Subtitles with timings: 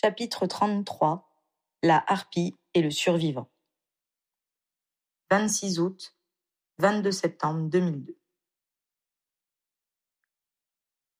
[0.00, 1.28] Chapitre 33
[1.82, 3.50] La harpie et le survivant.
[5.32, 6.14] 26 août,
[6.78, 8.16] 22 septembre 2002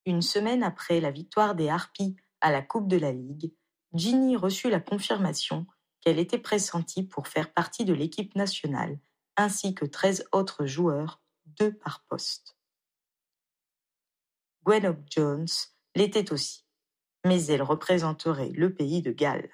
[0.07, 3.53] Une semaine après la victoire des Harpies à la Coupe de la Ligue,
[3.95, 5.67] Ginny reçut la confirmation
[6.01, 9.01] qu'elle était pressentie pour faire partie de l'équipe nationale,
[9.37, 12.57] ainsi que 13 autres joueurs, deux par poste.
[14.63, 15.49] Gwen Jones
[15.97, 16.68] l'était aussi
[17.25, 19.51] mais elle représenterait le pays de Galles.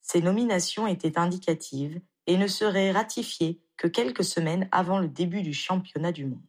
[0.00, 5.52] Ces nominations étaient indicatives et ne seraient ratifiées que quelques semaines avant le début du
[5.54, 6.40] championnat du monde.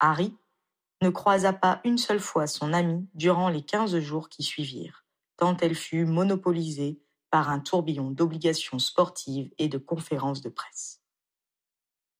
[0.00, 0.36] Harry
[1.02, 5.04] ne croisa pas une seule fois son amie durant les quinze jours qui suivirent,
[5.36, 11.02] tant elle fut monopolisée par un tourbillon d'obligations sportives et de conférences de presse.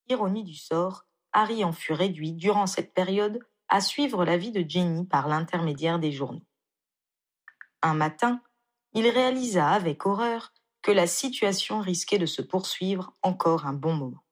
[0.08, 4.68] Ironie du sort, Harry en fut réduit durant cette période à suivre la vie de
[4.68, 6.46] Jenny par l'intermédiaire des journaux.
[7.82, 8.42] Un matin,
[8.92, 14.24] il réalisa avec horreur que la situation risquait de se poursuivre encore un bon moment.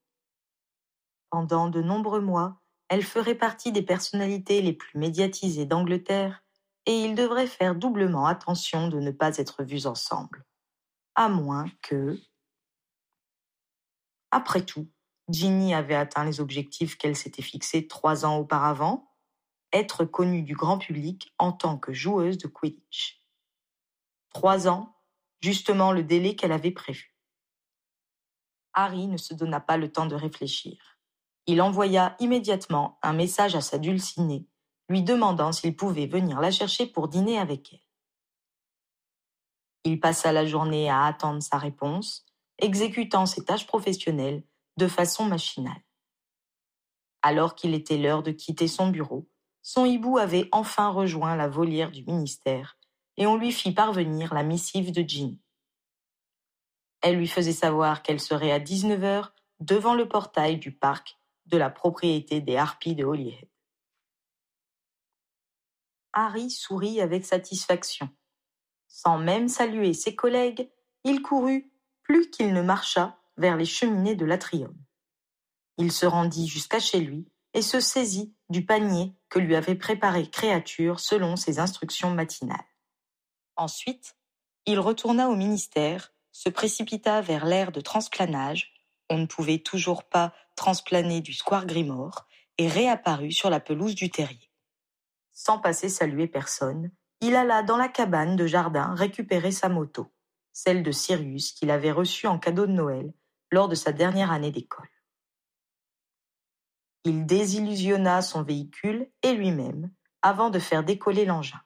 [1.31, 6.45] Pendant de nombreux mois, elle ferait partie des personnalités les plus médiatisées d'Angleterre
[6.85, 10.45] et ils devraient faire doublement attention de ne pas être vus ensemble.
[11.15, 12.19] À moins que...
[14.31, 14.89] Après tout,
[15.29, 19.12] Ginny avait atteint les objectifs qu'elle s'était fixés trois ans auparavant
[19.73, 23.23] être connue du grand public en tant que joueuse de Quidditch.
[24.31, 24.97] Trois ans,
[25.41, 27.17] justement le délai qu'elle avait prévu.
[28.75, 30.99] Harry ne se donna pas le temps de réfléchir.
[31.47, 34.47] Il envoya immédiatement un message à sa dulcinée,
[34.89, 37.81] lui demandant s'il pouvait venir la chercher pour dîner avec elle.
[39.85, 42.25] Il passa la journée à attendre sa réponse,
[42.59, 44.45] exécutant ses tâches professionnelles
[44.77, 45.83] de façon machinale.
[47.21, 49.29] Alors qu'il était l'heure de quitter son bureau,
[49.63, 52.77] son hibou avait enfin rejoint la volière du ministère,
[53.17, 55.41] et on lui fit parvenir la missive de Ginny.
[57.01, 61.57] Elle lui faisait savoir qu'elle serait à 19 heures devant le portail du parc de
[61.57, 63.49] la propriété des harpies de Holyhead.
[66.13, 68.09] Harry sourit avec satisfaction.
[68.87, 70.71] Sans même saluer ses collègues,
[71.05, 71.73] il courut,
[72.03, 74.77] plus qu'il ne marcha, vers les cheminées de l'atrium.
[75.79, 80.31] Il se rendit jusqu'à chez lui et se saisit du panier que lui avait préparé
[80.31, 82.61] Créature selon ses instructions matinales.
[83.57, 84.17] Ensuite,
[84.67, 88.73] il retourna au ministère, se précipita vers l'aire de transplanage,
[89.11, 94.11] on ne pouvait toujours pas transplaner du square Grimore, et réapparut sur la pelouse du
[94.11, 94.51] terrier.
[95.33, 100.13] Sans passer saluer personne, il alla dans la cabane de jardin récupérer sa moto,
[100.53, 103.13] celle de Sirius qu'il avait reçue en cadeau de Noël
[103.51, 104.92] lors de sa dernière année d'école.
[107.05, 109.91] Il désillusionna son véhicule et lui-même
[110.23, 111.61] avant de faire décoller l'engin.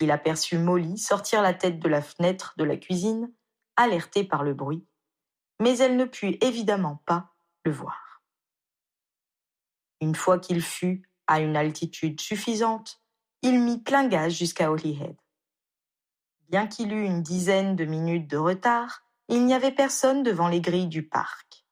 [0.00, 3.32] Il aperçut Molly sortir la tête de la fenêtre de la cuisine,
[3.76, 4.86] alertée par le bruit,
[5.60, 7.34] mais elle ne put évidemment pas
[7.64, 8.22] le voir.
[10.00, 13.00] Une fois qu'il fut à une altitude suffisante,
[13.42, 15.16] il mit plein gaz jusqu'à Holyhead.
[16.48, 20.60] Bien qu'il eût une dizaine de minutes de retard, il n'y avait personne devant les
[20.60, 21.66] grilles du parc.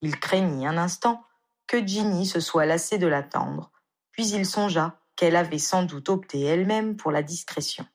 [0.00, 1.24] Il craignit un instant
[1.66, 3.72] que Ginny se soit lassée de l'attendre,
[4.10, 7.86] puis il songea qu'elle avait sans doute opté elle-même pour la discrétion.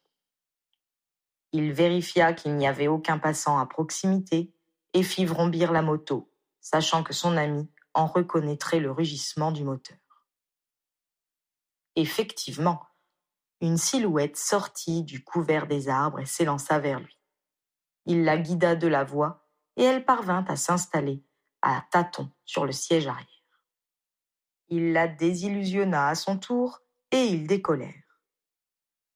[1.52, 4.53] Il vérifia qu'il n'y avait aucun passant à proximité
[4.94, 6.31] et fit vrombir la moto,
[6.62, 9.97] sachant que son ami en reconnaîtrait le rugissement du moteur.
[11.96, 12.81] Effectivement,
[13.62, 17.18] une silhouette sortit du couvert des arbres et s'élança vers lui.
[18.06, 21.24] Il la guida de la voix et elle parvint à s'installer
[21.62, 23.38] à tâtons sur le siège arrière.
[24.69, 26.81] Il la désillusionna à son tour,
[27.12, 28.22] et ils décollèrent.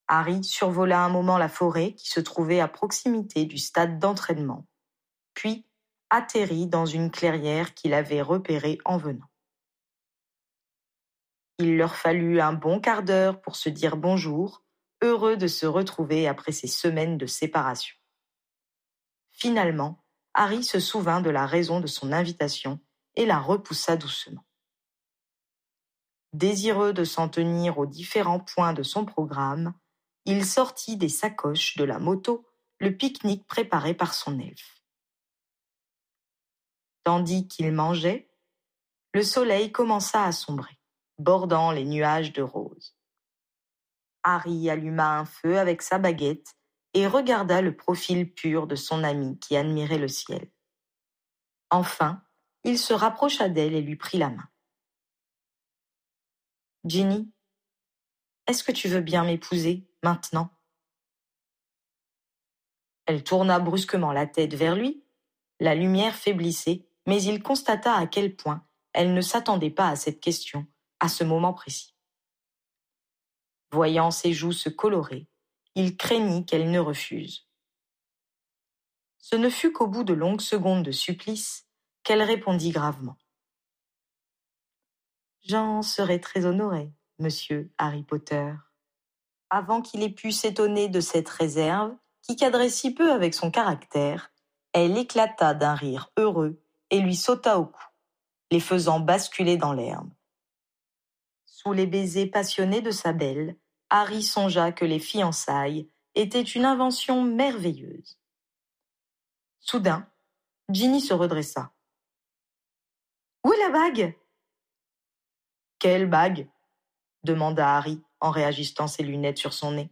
[0.07, 4.67] Harry survola un moment la forêt qui se trouvait à proximité du stade d'entraînement,
[5.33, 5.65] puis
[6.09, 9.29] atterrit dans une clairière qu'il avait repérée en venant.
[11.59, 14.63] Il leur fallut un bon quart d'heure pour se dire bonjour,
[15.01, 17.95] heureux de se retrouver après ces semaines de séparation.
[19.31, 20.03] Finalement,
[20.33, 22.79] Harry se souvint de la raison de son invitation
[23.15, 24.43] et la repoussa doucement.
[26.33, 29.73] Désireux de s'en tenir aux différents points de son programme,
[30.25, 32.47] il sortit des sacoches de la moto
[32.79, 34.81] le pique-nique préparé par son elfe.
[37.03, 38.31] Tandis qu'il mangeait,
[39.13, 40.79] le soleil commença à sombrer,
[41.19, 42.97] bordant les nuages de rose.
[44.23, 46.55] Harry alluma un feu avec sa baguette
[46.93, 50.49] et regarda le profil pur de son ami qui admirait le ciel.
[51.69, 52.23] Enfin,
[52.63, 54.47] il se rapprocha d'elle et lui prit la main.
[56.85, 57.31] Ginny,
[58.47, 60.49] Est-ce que tu veux bien m'épouser, maintenant?
[63.05, 65.03] Elle tourna brusquement la tête vers lui.
[65.59, 70.19] La lumière faiblissait, mais il constata à quel point elle ne s'attendait pas à cette
[70.19, 70.67] question,
[70.99, 71.95] à ce moment précis.
[73.71, 75.27] Voyant ses joues se colorer,
[75.75, 77.47] il craignit qu'elle ne refuse.
[79.19, 81.67] Ce ne fut qu'au bout de longues secondes de supplice
[82.03, 83.17] qu'elle répondit gravement.
[85.45, 88.53] J'en serais très honoré, monsieur Harry Potter.
[89.49, 94.31] Avant qu'il ait pu s'étonner de cette réserve, qui cadrait si peu avec son caractère,
[94.71, 97.83] elle éclata d'un rire heureux et lui sauta au cou,
[98.51, 100.09] les faisant basculer dans l'herbe.
[101.45, 103.57] Sous les baisers passionnés de sa belle,
[103.89, 108.17] Harry songea que les fiançailles étaient une invention merveilleuse.
[109.59, 110.07] Soudain,
[110.69, 111.73] Ginny se redressa.
[113.43, 114.15] Où est la bague?
[115.83, 116.49] Quelle bague?
[117.25, 119.89] demanda Harry en réajustant ses lunettes sur son nez.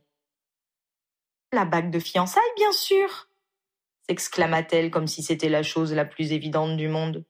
[1.52, 3.28] La bague de fiançailles, bien sûr
[4.08, 7.26] s'exclama-t-elle comme si c'était la chose la plus évidente du monde.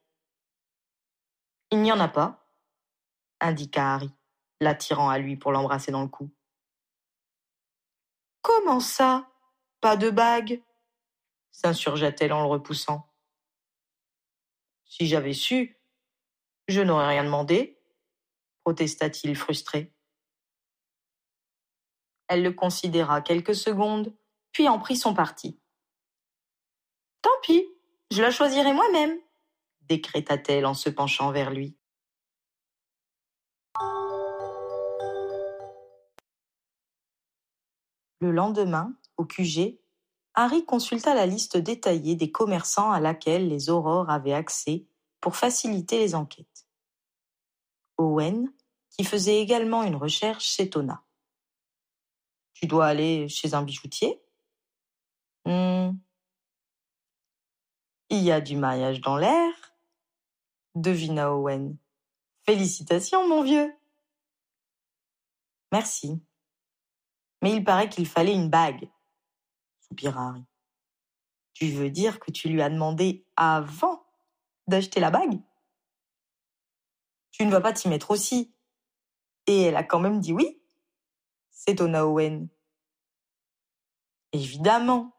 [1.72, 2.48] Il n'y en a pas,
[3.40, 4.12] indiqua Harry,
[4.60, 6.32] l'attirant à lui pour l'embrasser dans le cou.
[8.44, 9.28] Comment ça?
[9.80, 10.62] Pas de bague?
[11.50, 13.12] s'insurgea-t-elle en le repoussant.
[14.86, 15.82] Si j'avais su,
[16.68, 17.81] je n'aurais rien demandé,
[18.64, 19.94] protesta-t-il frustré.
[22.28, 24.16] Elle le considéra quelques secondes,
[24.52, 25.60] puis en prit son parti.
[27.22, 27.66] Tant pis,
[28.12, 29.18] je la choisirai moi-même,
[29.82, 31.78] décréta-t-elle en se penchant vers lui.
[38.22, 39.80] Le lendemain, au QG,
[40.36, 44.86] Harry consulta la liste détaillée des commerçants à laquelle les aurores avaient accès
[45.20, 46.51] pour faciliter les enquêtes.
[48.02, 48.52] Owen,
[48.90, 51.04] qui faisait également une recherche, s'étonna.
[52.54, 54.22] Tu dois aller chez un bijoutier?
[55.46, 55.92] Hmm.
[58.10, 59.54] Il y a du mariage dans l'air,
[60.76, 61.78] devina Owen.
[62.46, 63.74] Félicitations, mon vieux.
[65.72, 66.22] Merci.
[67.42, 68.90] Mais il paraît qu'il fallait une bague,
[69.80, 70.44] soupira Harry.
[71.54, 74.06] Tu veux dire que tu lui as demandé avant
[74.68, 75.42] d'acheter la bague?
[77.42, 78.54] Tu ne vas pas t'y mettre aussi.
[79.48, 80.62] Et elle a quand même dit oui
[81.50, 82.48] s'étonna Owen.
[84.32, 85.18] Évidemment,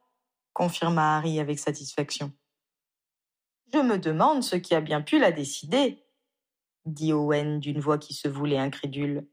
[0.52, 2.32] confirma Harry avec satisfaction.
[3.72, 6.06] Je me demande ce qui a bien pu la décider,
[6.84, 9.28] dit Owen d'une voix qui se voulait incrédule.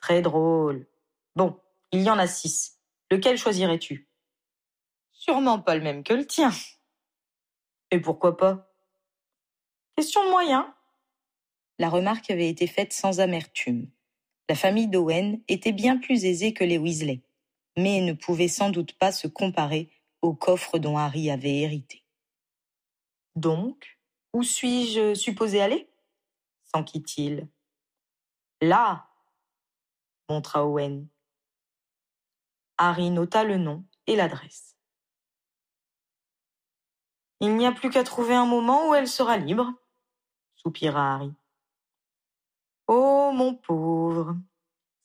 [0.00, 0.88] Très drôle,
[1.36, 1.60] Bon,
[1.92, 2.80] il y en a six.
[3.10, 4.08] Lequel choisirais-tu?
[5.12, 6.52] Sûrement pas le même que le tien.
[7.90, 8.72] Et pourquoi pas?
[9.94, 10.64] Question de moyens.
[11.80, 13.88] La remarque avait été faite sans amertume.
[14.50, 17.22] La famille d'Owen était bien plus aisée que les Weasley,
[17.78, 19.90] mais ne pouvait sans doute pas se comparer
[20.20, 22.04] au coffre dont Harry avait hérité.
[23.34, 23.98] Donc,
[24.34, 25.88] où suis-je supposé aller?
[26.66, 27.48] s'enquit-il.
[28.60, 29.08] Là
[30.28, 31.08] montra Owen.
[32.76, 34.76] Harry nota le nom et l'adresse.
[37.40, 39.72] Il n'y a plus qu'à trouver un moment où elle sera libre,
[40.56, 41.32] soupira Harry.
[42.92, 44.36] Oh, mon pauvre,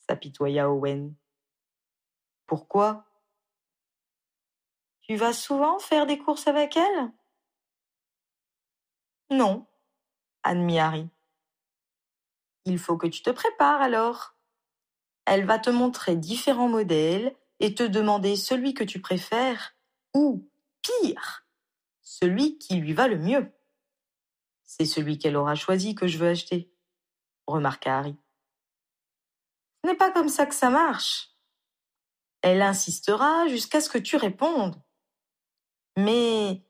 [0.07, 1.13] s'apitoya Owen.
[2.47, 3.05] Pourquoi?
[5.01, 7.11] Tu vas souvent faire des courses avec elle?
[9.29, 9.67] Non,
[10.41, 11.07] admit Harry.
[12.65, 14.35] Il faut que tu te prépares alors.
[15.27, 19.75] Elle va te montrer différents modèles et te demander celui que tu préfères,
[20.15, 20.49] ou,
[20.81, 21.45] pire,
[22.01, 23.53] celui qui lui va le mieux.
[24.63, 26.74] C'est celui qu'elle aura choisi que je veux acheter,
[27.47, 28.17] remarqua Harry.
[29.83, 31.31] Ce n'est pas comme ça que ça marche.
[32.41, 34.81] Elle insistera jusqu'à ce que tu répondes.
[35.97, 36.65] Mais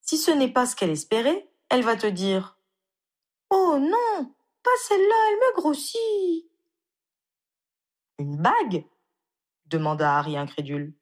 [0.00, 2.58] si ce n'est pas ce qu'elle espérait, elle va te dire
[3.50, 6.50] Oh non, pas celle-là, elle me grossit.
[8.18, 8.86] Une bague?
[9.66, 10.94] demanda Harry incrédule.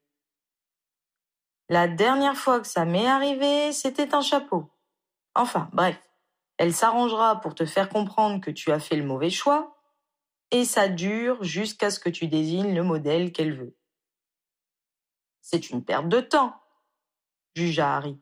[1.69, 4.71] La dernière fois que ça m'est arrivé, c'était un chapeau.
[5.35, 5.99] Enfin, bref,
[6.57, 9.77] elle s'arrangera pour te faire comprendre que tu as fait le mauvais choix,
[10.51, 13.75] et ça dure jusqu'à ce que tu désignes le modèle qu'elle veut.
[15.41, 16.55] C'est une perte de temps,
[17.55, 18.21] jugea Harry.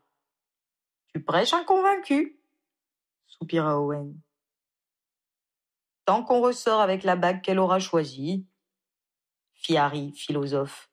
[1.14, 2.42] Tu prêches un convaincu,
[3.28, 4.20] soupira Owen.
[6.06, 8.48] Tant qu'on ressort avec la bague qu'elle aura choisie,
[9.54, 10.90] fit Harry, philosophe.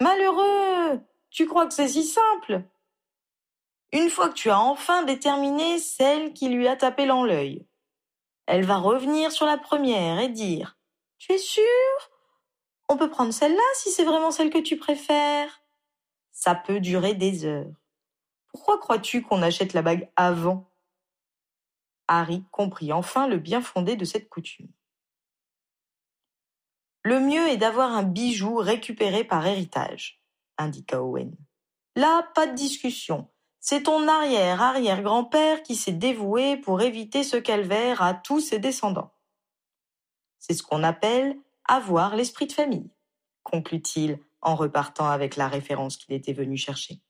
[0.00, 1.00] Malheureux
[1.30, 2.64] Tu crois que c'est si simple?
[3.92, 7.66] Une fois que tu as enfin déterminé celle qui lui a tapé dans l'œil,
[8.46, 10.78] elle va revenir sur la première et dire
[11.18, 11.62] Tu es sûr?
[12.88, 15.62] On peut prendre celle-là si c'est vraiment celle que tu préfères.
[16.32, 17.72] Ça peut durer des heures.
[18.48, 20.70] Pourquoi crois-tu qu'on achète la bague avant?
[22.08, 24.68] Harry comprit enfin le bien fondé de cette coutume.
[27.02, 30.22] Le mieux est d'avoir un bijou récupéré par héritage,
[30.56, 31.34] indiqua Owen.
[31.96, 33.28] Là, pas de discussion.
[33.64, 39.12] C'est ton arrière-arrière-grand-père qui s'est dévoué pour éviter ce calvaire à tous ses descendants.
[40.40, 42.90] C'est ce qu'on appelle avoir l'esprit de famille,
[43.44, 47.00] conclut-il en repartant avec la référence qu'il était venu chercher.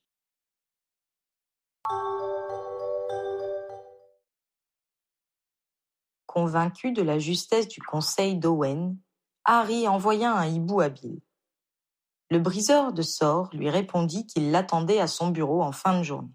[6.26, 8.98] Convaincu de la justesse du conseil d'Owen,
[9.46, 11.18] Harry envoya un hibou à Bill.
[12.28, 16.28] Le briseur de sorts lui répondit qu'il l'attendait à son bureau en fin de journée.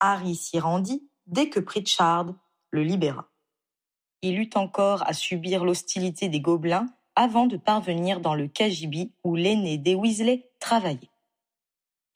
[0.00, 2.34] Harry s'y rendit dès que Pritchard
[2.70, 3.30] le libéra.
[4.22, 9.36] Il eut encore à subir l'hostilité des gobelins avant de parvenir dans le cagibi où
[9.36, 11.10] l'aîné des Weasley travaillait.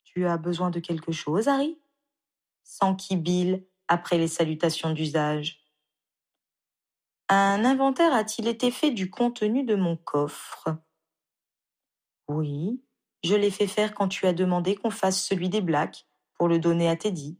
[0.03, 1.77] Tu as besoin de quelque chose, Harry?
[2.63, 5.59] s'enquit Bill après les salutations d'usage.
[7.29, 10.69] Un inventaire a-t-il été fait du contenu de mon coffre
[12.27, 12.81] Oui,
[13.23, 16.59] je l'ai fait faire quand tu as demandé qu'on fasse celui des Blacks pour le
[16.59, 17.39] donner à Teddy.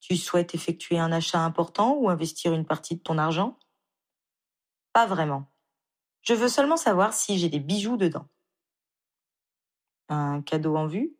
[0.00, 3.58] Tu souhaites effectuer un achat important ou investir une partie de ton argent?
[4.92, 5.52] Pas vraiment.
[6.22, 8.28] Je veux seulement savoir si j'ai des bijoux dedans.
[10.08, 11.16] Un cadeau en vue?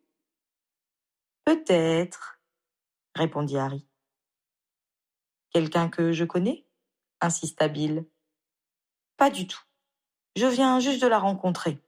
[1.43, 2.41] Peut-être,
[3.15, 3.87] répondit Harry.
[5.51, 6.67] Quelqu'un que je connais?
[7.21, 8.07] insista Bill.
[9.17, 9.61] Pas du tout.
[10.35, 11.79] Je viens juste de la rencontrer,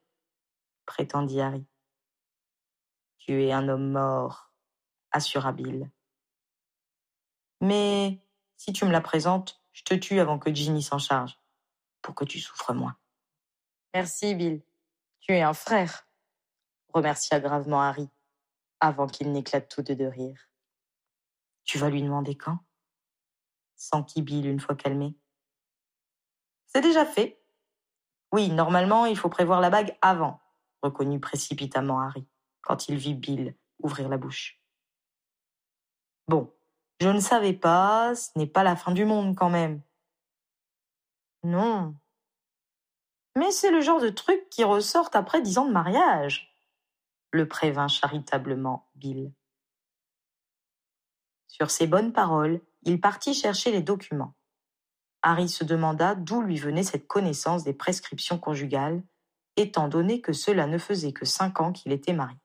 [0.86, 1.66] prétendit Harry.
[3.20, 4.52] Tu es un homme mort,
[5.12, 5.92] assura Bill.
[7.62, 8.20] Mais
[8.58, 11.40] si tu me la présentes, je te tue avant que Ginny s'en charge,
[12.02, 12.98] pour que tu souffres moins.
[13.94, 14.64] Merci, Bill.
[15.20, 16.08] Tu es un frère,
[16.90, 18.10] remercia gravement Harry,
[18.80, 20.50] avant qu'il n'éclate tous deux de rire.
[21.64, 22.60] Tu vas lui demander quand?
[23.76, 25.16] S'enquit Bill une fois calmé.
[26.66, 27.44] C'est déjà fait.
[28.32, 30.42] Oui, normalement, il faut prévoir la bague avant,
[30.82, 32.28] reconnut précipitamment Harry,
[32.62, 34.62] quand il vit Bill ouvrir la bouche.
[36.28, 36.54] Bon,
[37.02, 39.82] je ne savais pas, ce n'est pas la fin du monde quand même.
[41.42, 41.96] Non.
[43.36, 46.56] Mais c'est le genre de truc qui ressort après dix ans de mariage,
[47.32, 49.34] le prévint charitablement Bill.
[51.48, 54.36] Sur ces bonnes paroles, il partit chercher les documents.
[55.24, 59.02] Harry se demanda d'où lui venait cette connaissance des prescriptions conjugales,
[59.56, 62.41] étant donné que cela ne faisait que cinq ans qu'il était marié.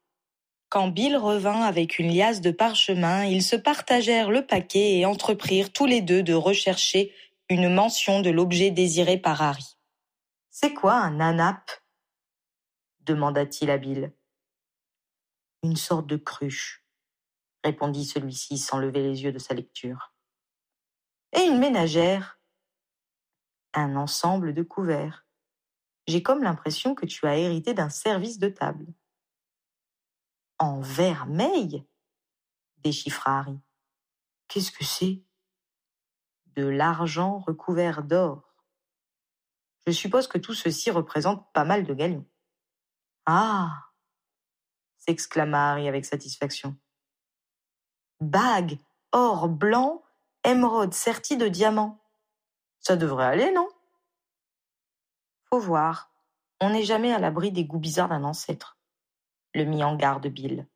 [0.69, 5.73] Quand Bill revint avec une liasse de parchemins, ils se partagèrent le paquet et entreprirent
[5.73, 7.15] tous les deux de rechercher
[7.49, 9.77] une mention de l'objet désiré par Harry.
[10.51, 11.71] C'est quoi un anap?
[13.01, 14.13] demanda-t-il à Bill.
[15.63, 16.85] Une sorte de cruche,
[17.63, 20.13] répondit celui-ci sans lever les yeux de sa lecture.
[21.33, 22.37] Et une ménagère
[23.77, 25.27] un ensemble de couverts.
[26.07, 28.87] J'ai comme l'impression que tu as hérité d'un service de table.
[30.59, 31.85] En vermeil
[32.79, 33.59] déchiffra Harry.
[34.49, 35.23] Qu'est-ce que c'est?
[36.55, 38.55] De l'argent recouvert d'or.
[39.87, 42.27] Je suppose que tout ceci représente pas mal de galions.
[43.27, 43.87] Ah
[45.07, 46.77] s'exclama Harry avec satisfaction.
[48.21, 48.79] Bague,
[49.13, 50.03] or blanc,
[50.45, 52.03] émeraude sertie de diamants.
[52.81, 53.69] Ça devrait aller, non?
[55.45, 56.11] Faut voir.
[56.61, 58.76] On n'est jamais à l'abri des goûts bizarres d'un ancêtre.
[59.57, 60.69] Le mit en garde Bill.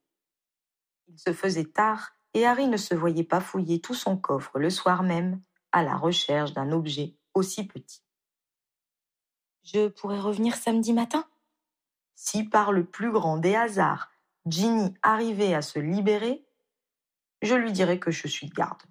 [1.08, 4.70] Il se faisait tard et Harry ne se voyait pas fouiller tout son coffre le
[4.70, 8.02] soir même à la recherche d'un objet aussi petit.
[9.64, 11.28] Je pourrais revenir samedi matin?
[12.14, 14.10] Si par le plus grand des hasards,
[14.46, 16.49] Ginny arrivait à se libérer,
[17.42, 18.82] je lui dirais que je suis de garde.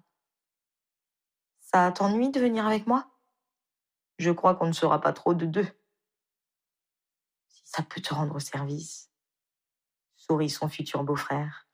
[1.58, 3.10] Ça t'ennuie de venir avec moi?
[4.20, 5.66] Je crois qu'on ne sera pas trop de deux.
[7.48, 9.09] Si ça peut te rendre service,
[10.48, 11.66] son futur beau-frère.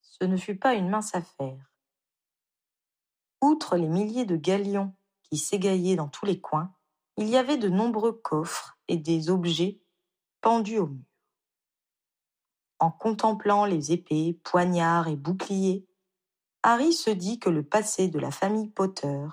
[0.00, 1.72] Ce ne fut pas une mince affaire.
[3.40, 6.74] Outre les milliers de galions qui s'égaillaient dans tous les coins,
[7.16, 9.80] il y avait de nombreux coffres et des objets
[10.40, 11.04] pendus au mur.
[12.80, 15.86] En contemplant les épées, poignards et boucliers,
[16.62, 19.26] Harry se dit que le passé de la famille Potter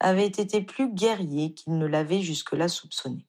[0.00, 3.26] avait été plus guerrier qu'il ne l'avait jusque-là soupçonné.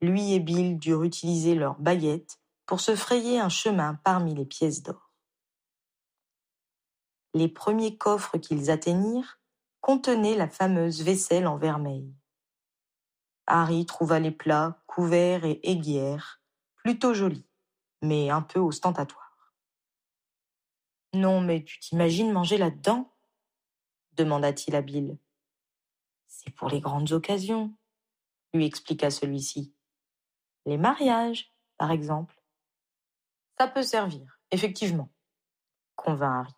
[0.00, 4.82] Lui et Bill durent utiliser leurs baguettes pour se frayer un chemin parmi les pièces
[4.82, 5.10] d'or.
[7.34, 9.38] les premiers coffres qu'ils atteignirent
[9.80, 12.12] contenaient la fameuse vaisselle en vermeil.
[13.46, 16.42] Harry trouva les plats, couverts et aiguières
[16.76, 17.48] plutôt jolis,
[18.02, 19.54] mais un peu ostentatoires.
[21.12, 23.09] Non, mais tu t'imagines manger là-dedans?
[24.12, 25.18] Demanda-t-il à Bill.
[26.26, 27.74] C'est pour les grandes occasions,
[28.52, 29.74] lui expliqua celui-ci.
[30.66, 32.40] Les mariages, par exemple.
[33.58, 35.10] Ça peut servir, effectivement,
[35.96, 36.54] convint Harry.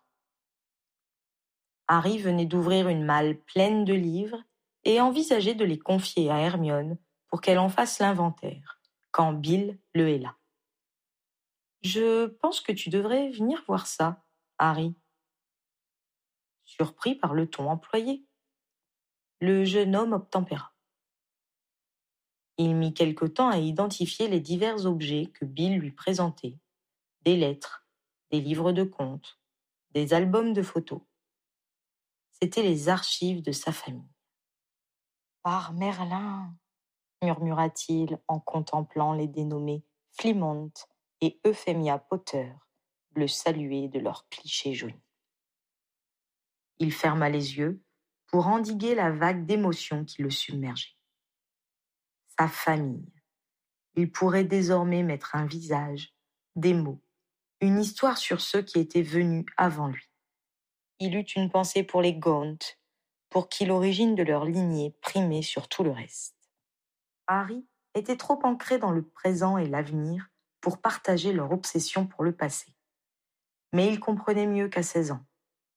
[1.87, 4.41] Harry venait d'ouvrir une malle pleine de livres
[4.83, 8.81] et envisageait de les confier à Hermione pour qu'elle en fasse l'inventaire,
[9.11, 10.37] quand Bill le héla.
[11.81, 14.23] Je pense que tu devrais venir voir ça,
[14.57, 14.95] Harry.
[16.75, 18.25] Surpris par le ton employé,
[19.39, 20.73] le jeune homme obtempéra.
[22.57, 26.57] Il mit quelque temps à identifier les divers objets que Bill lui présentait
[27.21, 27.85] des lettres,
[28.31, 29.39] des livres de comptes,
[29.91, 31.01] des albums de photos.
[32.31, 34.09] C'étaient les archives de sa famille.
[35.43, 36.55] Par Merlin,
[37.21, 40.73] murmura-t-il en contemplant les dénommés Flimont
[41.21, 42.51] et Euphemia Potter
[43.13, 45.02] le saluer de leurs clichés jaunis.
[46.79, 47.81] Il ferma les yeux
[48.27, 50.95] pour endiguer la vague d'émotions qui le submergeait.
[52.37, 53.13] Sa famille.
[53.95, 56.15] Il pourrait désormais mettre un visage,
[56.55, 57.03] des mots,
[57.61, 60.09] une histoire sur ceux qui étaient venus avant lui.
[60.99, 62.57] Il eut une pensée pour les Gaunt,
[63.29, 66.35] pour qui l'origine de leur lignée primait sur tout le reste.
[67.27, 72.35] Harry était trop ancré dans le présent et l'avenir pour partager leur obsession pour le
[72.35, 72.73] passé.
[73.73, 75.25] Mais il comprenait mieux qu'à 16 ans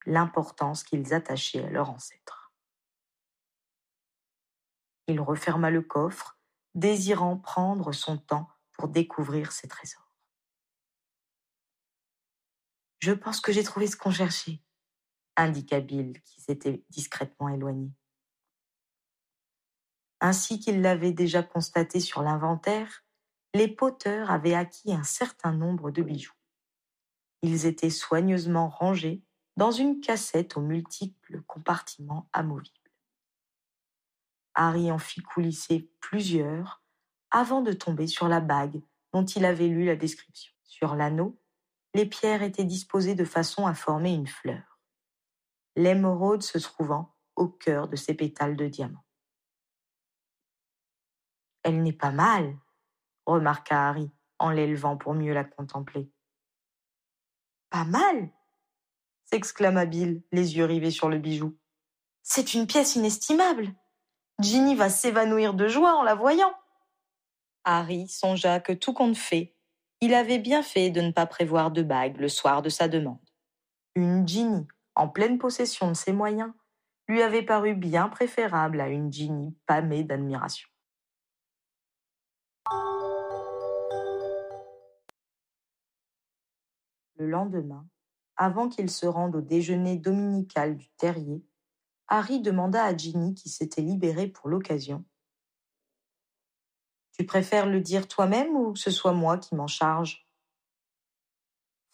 [0.06, 2.52] l'importance qu'ils attachaient à leur ancêtre.
[5.08, 6.38] Il referma le coffre,
[6.74, 10.12] désirant prendre son temps pour découvrir ses trésors.
[13.00, 14.62] Je pense que j'ai trouvé ce qu'on cherchait,
[15.36, 17.92] indiqua Bill, qui s'était discrètement éloigné.
[20.20, 23.04] Ainsi qu'il l'avait déjà constaté sur l'inventaire,
[23.54, 26.32] les poteurs avaient acquis un certain nombre de bijoux.
[27.42, 29.25] Ils étaient soigneusement rangés
[29.56, 32.72] dans une cassette aux multiples compartiments amovibles.
[34.54, 36.82] Harry en fit coulisser plusieurs
[37.30, 40.52] avant de tomber sur la bague dont il avait lu la description.
[40.62, 41.40] Sur l'anneau,
[41.94, 44.78] les pierres étaient disposées de façon à former une fleur,
[45.76, 49.04] l'émeraude se trouvant au cœur de ses pétales de diamant.
[51.62, 52.58] Elle n'est pas mal,
[53.24, 56.10] remarqua Harry en l'élevant pour mieux la contempler.
[57.70, 58.30] Pas mal
[59.26, 61.56] s'exclama Bill, les yeux rivés sur le bijou.
[62.22, 63.72] C'est une pièce inestimable.
[64.40, 66.52] Ginny va s'évanouir de joie en la voyant.
[67.64, 69.54] Harry songea que tout compte fait,
[70.00, 73.18] il avait bien fait de ne pas prévoir de bague le soir de sa demande.
[73.94, 76.52] Une Ginny, en pleine possession de ses moyens,
[77.08, 80.68] lui avait paru bien préférable à une Ginny pâmée d'admiration.
[87.18, 87.86] Le lendemain,
[88.36, 91.44] avant qu'il se rende au déjeuner dominical du terrier,
[92.08, 95.04] Harry demanda à Ginny qui s'était libérée pour l'occasion.
[97.12, 100.28] Tu préfères le dire toi-même ou que ce soit moi qui m'en charge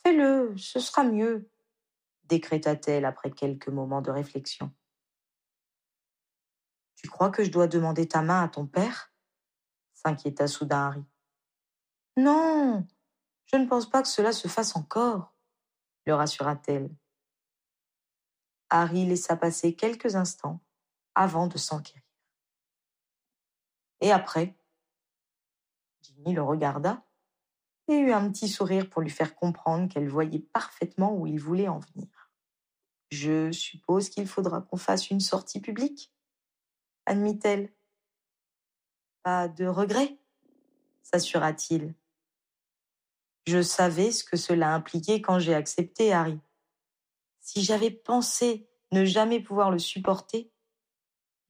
[0.04, 1.48] Fais-le, ce sera mieux,
[2.24, 4.72] décréta-t-elle après quelques moments de réflexion.
[6.96, 9.12] Tu crois que je dois demander ta main à ton père?
[9.94, 11.04] s'inquiéta soudain Harry.
[12.16, 12.86] Non,
[13.46, 15.31] je ne pense pas que cela se fasse encore
[16.06, 16.90] le rassura-t-elle.
[18.70, 20.60] Harry laissa passer quelques instants
[21.14, 22.02] avant de s'enquérir.
[24.00, 24.56] Et après
[26.02, 27.06] Ginny le regarda
[27.88, 31.68] et eut un petit sourire pour lui faire comprendre qu'elle voyait parfaitement où il voulait
[31.68, 32.32] en venir.
[33.10, 36.12] Je suppose qu'il faudra qu'on fasse une sortie publique
[37.06, 37.72] admit-elle.
[39.22, 40.18] Pas de regret
[41.02, 41.94] s'assura-t-il
[43.46, 46.38] je savais ce que cela impliquait quand j'ai accepté Harry.
[47.40, 50.52] Si j'avais pensé ne jamais pouvoir le supporter,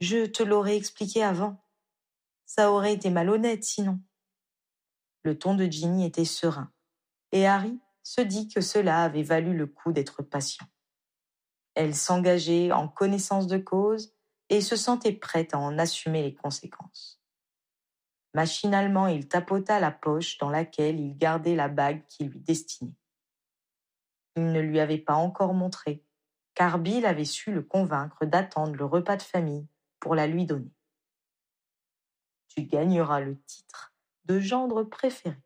[0.01, 1.65] je te l'aurais expliqué avant.
[2.47, 4.01] Ça aurait été malhonnête sinon.
[5.23, 6.73] Le ton de Ginny était serein,
[7.31, 10.67] et Harry se dit que cela avait valu le coup d'être patient.
[11.75, 14.15] Elle s'engageait en connaissance de cause
[14.49, 17.22] et se sentait prête à en assumer les conséquences.
[18.35, 22.95] Machinalement, il tapota la poche dans laquelle il gardait la bague qui lui destinait.
[24.37, 26.03] Il ne lui avait pas encore montré,
[26.55, 29.69] car Bill avait su le convaincre d'attendre le repas de famille
[30.01, 30.73] pour la lui donner.
[32.49, 35.37] Tu gagneras le titre de gendre préféré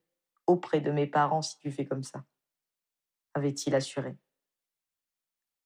[0.47, 2.25] auprès de mes parents si tu fais comme ça,
[3.35, 4.17] avait-il assuré.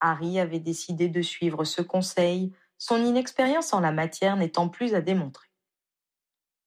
[0.00, 5.02] Harry avait décidé de suivre ce conseil, son inexpérience en la matière n'étant plus à
[5.02, 5.49] démontrer.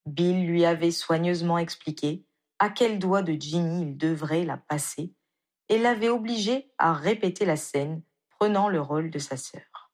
[0.05, 2.25] Bill lui avait soigneusement expliqué
[2.59, 5.13] à quel doigt de Ginny il devrait la passer
[5.69, 9.91] et l'avait obligé à répéter la scène, prenant le rôle de sa sœur.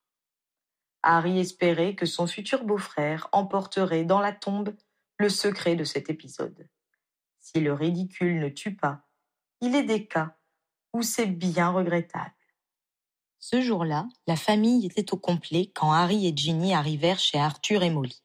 [1.04, 4.76] Harry espérait que son futur beau-frère emporterait dans la tombe
[5.17, 6.67] le secret de cet épisode.
[7.39, 9.08] Si le ridicule ne tue pas,
[9.62, 10.36] il est des cas
[10.93, 12.34] où c'est bien regrettable.
[13.39, 17.89] Ce jour-là, la famille était au complet quand Harry et Ginny arrivèrent chez Arthur et
[17.89, 18.22] Molly.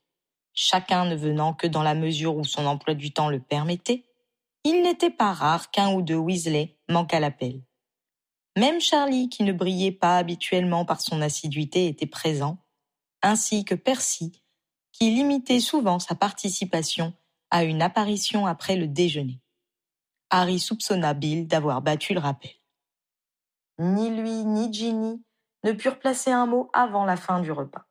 [0.54, 4.04] Chacun ne venant que dans la mesure où son emploi du temps le permettait,
[4.62, 7.60] il n'était pas rare qu'un ou deux Weasley manquent à l'appel.
[8.56, 12.58] Même Charlie, qui ne brillait pas habituellement par son assiduité, était présent,
[13.20, 14.44] ainsi que Percy,
[14.92, 17.12] qui limitait souvent sa participation
[17.50, 19.40] à une apparition après le déjeuner.
[20.30, 22.52] Harry soupçonna Bill d'avoir battu le rappel.
[23.78, 25.22] Ni lui ni Ginny
[25.64, 27.86] ne purent placer un mot avant la fin du repas.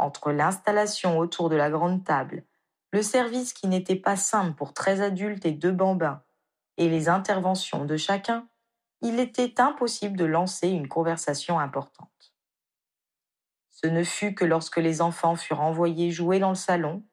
[0.00, 2.44] Entre l'installation autour de la grande table,
[2.90, 6.22] le service qui n'était pas simple pour treize adultes et deux bambins,
[6.78, 8.48] et les interventions de chacun,
[9.02, 12.34] il était impossible de lancer une conversation importante.
[13.68, 17.04] Ce ne fut que lorsque les enfants furent envoyés jouer dans le salon,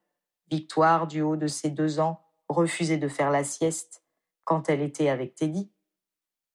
[0.49, 4.01] Victoire, du haut de ses deux ans, refusait de faire la sieste
[4.45, 5.73] quand elle était avec Teddy,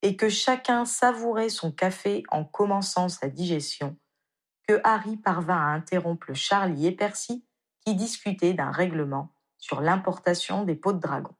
[0.00, 3.98] et que chacun savourait son café en commençant sa digestion,
[4.66, 7.44] que Harry parvint à interrompre Charlie et Percy
[7.80, 11.34] qui discutaient d'un règlement sur l'importation des peaux de dragon.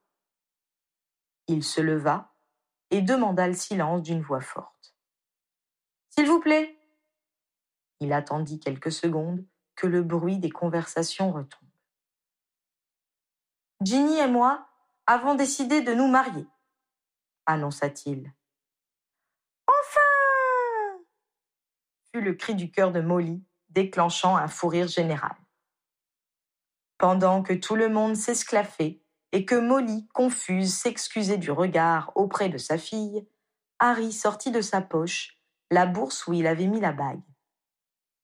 [1.49, 2.35] Il se leva
[2.91, 4.95] et demanda le silence d'une voix forte.
[6.11, 6.79] S'il vous plaît.
[8.01, 9.45] Il attendit quelques secondes
[9.77, 11.69] que le bruit des conversations retombe.
[13.81, 14.67] Ginny et moi
[15.07, 16.47] avons décidé de nous marier,
[17.47, 18.33] annonça-t-il.
[22.21, 25.35] Le cri du cœur de Molly, déclenchant un fou rire général.
[26.99, 32.59] Pendant que tout le monde s'esclaffait et que Molly, confuse, s'excusait du regard auprès de
[32.59, 33.27] sa fille,
[33.79, 35.39] Harry sortit de sa poche
[35.71, 37.23] la bourse où il avait mis la bague.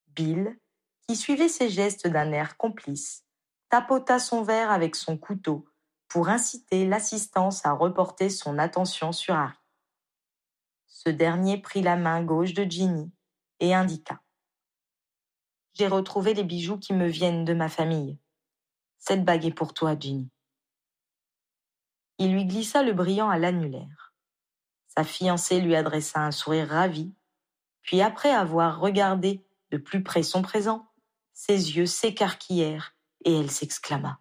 [0.09, 0.59] Bill,
[1.07, 3.25] qui suivait ses gestes d'un air complice,
[3.71, 5.67] tapota son verre avec son couteau
[6.09, 9.57] pour inciter l'assistance à reporter son attention sur Harry.
[10.87, 13.11] Ce dernier prit la main gauche de Ginny
[13.61, 14.21] et indiqua.
[15.75, 18.19] J'ai retrouvé les bijoux qui me viennent de ma famille.
[18.99, 20.29] Cette bague est pour toi, Ginny.
[22.19, 24.13] Il lui glissa le brillant à l'annulaire.
[24.89, 27.13] Sa fiancée lui adressa un sourire ravi,
[27.83, 30.91] puis après avoir regardé de plus près son présent,
[31.33, 34.21] ses yeux s'écarquillèrent et elle s'exclama.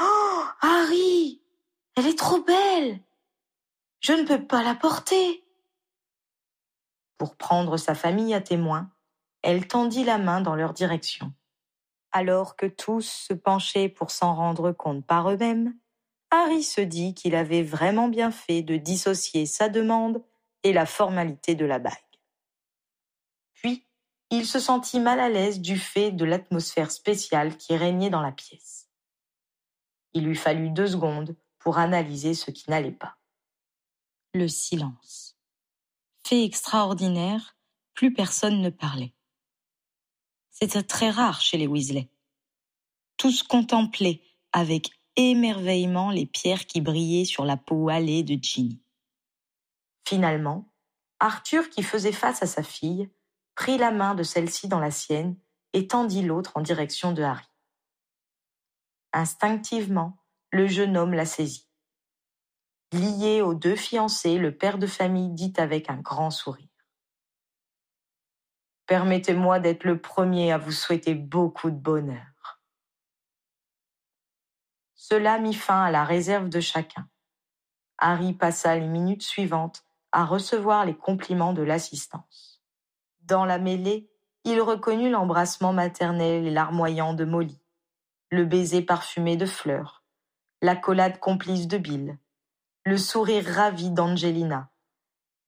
[0.00, 1.42] Oh, Harry!
[1.96, 3.00] Elle est trop belle!
[4.00, 5.45] Je ne peux pas la porter!
[7.18, 8.90] Pour prendre sa famille à témoin,
[9.42, 11.32] elle tendit la main dans leur direction.
[12.12, 15.74] Alors que tous se penchaient pour s'en rendre compte par eux-mêmes,
[16.30, 20.22] Harry se dit qu'il avait vraiment bien fait de dissocier sa demande
[20.62, 21.92] et la formalité de la bague.
[23.54, 23.86] Puis,
[24.30, 28.32] il se sentit mal à l'aise du fait de l'atmosphère spéciale qui régnait dans la
[28.32, 28.90] pièce.
[30.12, 33.16] Il lui fallut deux secondes pour analyser ce qui n'allait pas.
[34.34, 35.25] Le silence
[36.26, 37.56] fait extraordinaire,
[37.94, 39.14] plus personne ne parlait.
[40.50, 42.10] C'était très rare chez les Weasley.
[43.16, 48.82] Tous contemplaient avec émerveillement les pierres qui brillaient sur la peau hâlée de Ginny.
[50.06, 50.72] Finalement,
[51.20, 53.08] Arthur, qui faisait face à sa fille,
[53.54, 55.36] prit la main de celle-ci dans la sienne
[55.72, 57.46] et tendit l'autre en direction de Harry.
[59.12, 60.18] Instinctivement,
[60.50, 61.65] le jeune homme la saisit.
[62.92, 66.68] Lié aux deux fiancés, le père de famille dit avec un grand sourire.
[68.86, 72.60] Permettez-moi d'être le premier à vous souhaiter beaucoup de bonheur.
[74.94, 77.08] Cela mit fin à la réserve de chacun.
[77.98, 82.62] Harry passa les minutes suivantes à recevoir les compliments de l'assistance.
[83.22, 84.08] Dans la mêlée,
[84.44, 87.60] il reconnut l'embrassement maternel et larmoyant de Molly,
[88.30, 90.04] le baiser parfumé de fleurs,
[90.62, 92.18] l'accolade complice de Bill,
[92.86, 94.70] le sourire ravi d'Angelina,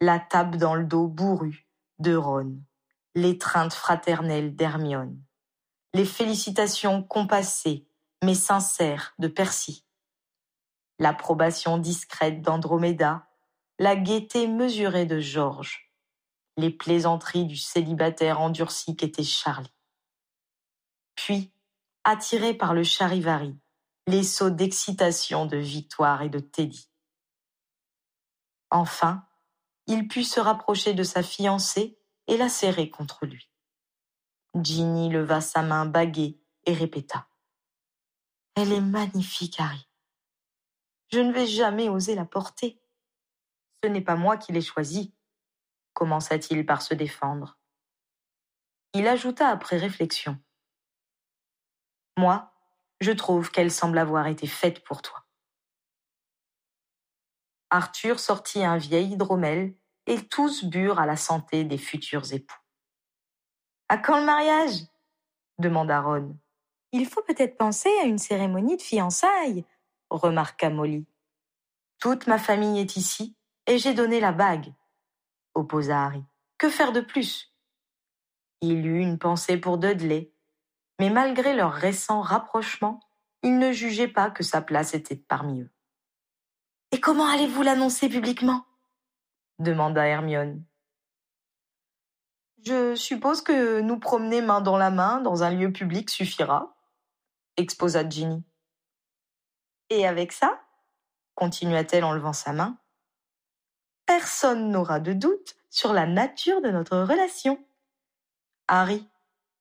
[0.01, 1.68] la tape dans le dos bourru
[2.01, 2.59] de Ron,
[3.14, 5.22] l'étreinte fraternelle d'Hermione,
[5.94, 7.87] les félicitations compassées
[8.24, 9.87] mais sincères de Percy,
[10.98, 13.29] l'approbation discrète d'Androméda,
[13.79, 15.92] la gaieté mesurée de Georges,
[16.57, 19.72] les plaisanteries du célibataire endurci qu'était Charlie.
[21.14, 21.53] Puis,
[22.03, 23.57] attiré par le charivari,
[24.09, 26.88] les sauts d'excitation de Victoire et de Teddy.
[28.70, 29.26] Enfin,
[29.87, 33.50] il put se rapprocher de sa fiancée et la serrer contre lui.
[34.54, 37.28] Ginny leva sa main baguée et répéta.
[38.54, 39.88] Elle est magnifique, Harry.
[41.12, 42.83] Je ne vais jamais oser la porter.
[43.83, 45.14] Ce n'est pas moi qui l'ai choisie,
[45.94, 47.59] commença-t-il par se défendre.
[48.94, 50.38] Il ajouta après réflexion.
[52.16, 52.52] Moi,
[53.00, 55.28] je trouve qu'elle semble avoir été faite pour toi.
[57.70, 59.74] Arthur sortit un vieil hydromel
[60.07, 62.59] et tous burent à la santé des futurs époux.
[63.88, 64.87] À quand le mariage?
[65.59, 66.37] demanda Ron.
[66.92, 69.64] Il faut peut-être penser à une cérémonie de fiançailles,
[70.09, 71.07] remarqua Molly.
[71.98, 74.72] Toute ma famille est ici et j'ai donné la bague,
[75.54, 76.24] opposa Harry.
[76.57, 77.54] Que faire de plus?
[78.61, 80.33] Il eut une pensée pour Dudley,
[80.98, 83.00] mais malgré leur récent rapprochement,
[83.42, 85.70] il ne jugeait pas que sa place était parmi eux.
[86.92, 88.64] Et comment allez-vous l'annoncer publiquement?
[89.59, 90.64] demanda Hermione.
[92.64, 96.77] Je suppose que nous promener main dans la main dans un lieu public suffira,
[97.57, 98.44] exposa Ginny.
[99.90, 100.61] Et avec ça,
[101.35, 102.79] continua-t-elle en levant sa main,
[104.07, 107.64] personne n'aura de doute sur la nature de notre relation.
[108.66, 109.09] Harry,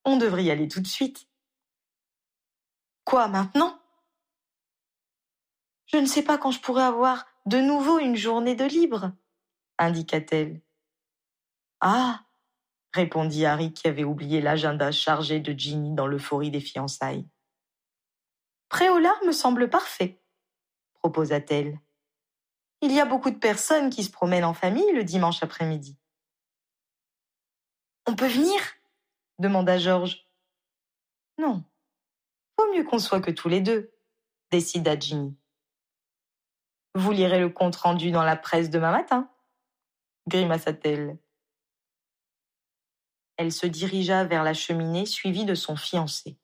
[0.06, 1.28] on devrait y aller tout de suite.
[3.04, 3.80] Quoi maintenant?
[5.88, 9.12] Je ne sais pas quand je pourrai avoir de nouveau une journée de libre,
[9.78, 10.62] indiqua-t-elle.
[11.80, 12.24] Ah
[12.94, 17.28] répondit Harry qui avait oublié l'agenda chargé de Ginny dans l'euphorie des fiançailles.
[18.70, 20.20] Préolard me semble parfait,
[20.96, 21.80] proposa-t-elle.
[22.82, 25.98] Il y a beaucoup de personnes qui se promènent en famille le dimanche après-midi.
[28.08, 28.60] On peut venir?
[29.40, 30.28] demanda Georges.
[31.38, 31.64] Non.
[32.58, 33.94] Vaut mieux qu'on soit que tous les deux,
[34.52, 35.38] décida Ginny.
[36.98, 39.32] Vous lirez le compte rendu dans la presse demain matin,
[40.28, 41.20] grimaça-t-elle.
[43.38, 46.40] Elle se dirigea vers la cheminée suivie de son fiancé.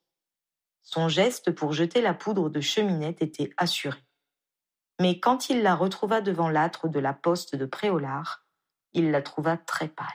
[0.82, 3.98] Son geste pour jeter la poudre de cheminette était assuré.
[5.00, 8.46] Mais quand il la retrouva devant l'âtre de la poste de Préolard,
[8.92, 10.06] il la trouva très pâle.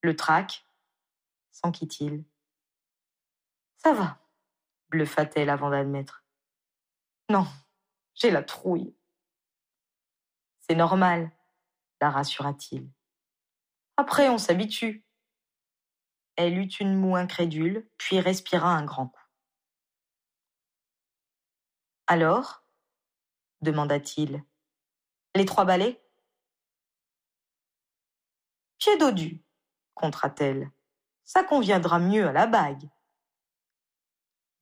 [0.00, 0.64] Le trac
[1.50, 2.24] s'enquit-il.
[3.78, 4.20] Ça va,
[4.90, 6.24] bluffa-t-elle avant d'admettre.
[7.28, 7.48] Non,
[8.14, 8.96] j'ai la trouille.
[10.60, 11.30] C'est normal,
[12.00, 12.90] la rassura-t-il.
[13.96, 15.04] Après, on s'habitue.
[16.36, 19.20] Elle eut une moue incrédule, puis respira un grand coup.
[22.06, 22.64] Alors?
[23.62, 24.44] demanda-t-il.
[25.34, 26.02] Les trois balais?
[28.78, 29.42] Pied dodu,
[29.94, 30.70] contra-t-elle.
[31.24, 32.90] Ça conviendra mieux à la bague.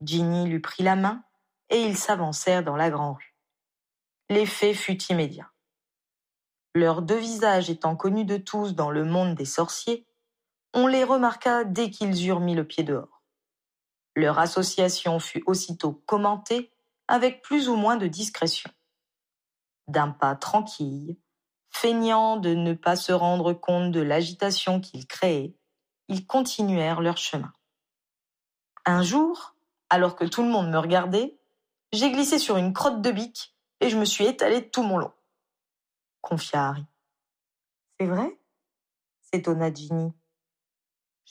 [0.01, 1.25] Ginny lui prit la main
[1.69, 3.32] et ils s'avancèrent dans la grande rue.
[4.33, 5.53] L'effet fut immédiat.
[6.75, 10.07] Leurs deux visages étant connus de tous dans le monde des sorciers,
[10.73, 13.23] on les remarqua dès qu'ils eurent mis le pied dehors.
[14.17, 16.73] Leur association fut aussitôt commentée
[17.09, 18.71] avec plus ou moins de discrétion.
[19.87, 21.19] D'un pas tranquille,
[21.69, 25.55] feignant de ne pas se rendre compte de l'agitation qu'ils créaient,
[26.09, 27.53] ils continuèrent leur chemin.
[28.87, 29.57] Un jour,
[29.91, 31.39] alors que tout le monde me regardait,
[31.93, 33.52] j'ai glissé sur une crotte de bique
[33.83, 35.13] et je me suis étalé tout mon long
[36.23, 36.87] confia Harry.
[38.01, 38.39] C'est vrai?
[39.21, 40.13] S'étonna Ginny.